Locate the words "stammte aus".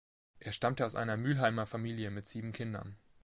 0.51-0.95